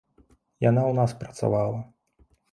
[0.69, 1.79] Яна ў нас працавала.